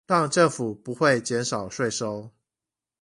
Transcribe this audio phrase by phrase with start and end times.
[0.07, 2.31] 讓政府不會減少稅收